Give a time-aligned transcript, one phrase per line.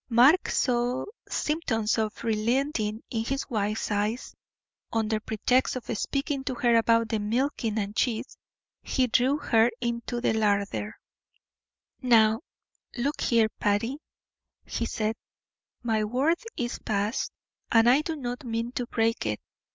[0.09, 4.33] Mark saw symptoms of relenting in his wife's eyes;
[4.91, 8.35] under pretext of speaking to her about the milking and cheese,
[8.81, 10.99] he drew her into the larder.
[12.01, 12.41] "Now,
[12.97, 13.99] look here, Patty,"
[14.65, 15.15] he said,
[15.83, 17.31] "my word is passed,
[17.71, 19.39] and I do not mean to break it.